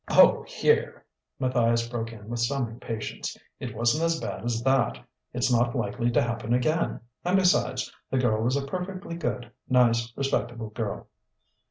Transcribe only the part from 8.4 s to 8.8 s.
was a